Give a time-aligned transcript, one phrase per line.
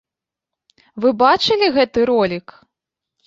[1.03, 2.45] Вы бачылі гэты ролік?